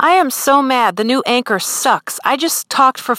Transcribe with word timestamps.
I 0.00 0.12
am 0.12 0.30
so 0.30 0.62
mad. 0.62 0.94
The 0.94 1.02
new 1.02 1.24
anchor 1.26 1.58
sucks. 1.58 2.20
I 2.24 2.36
just 2.36 2.70
talked 2.70 3.00
for 3.00 3.16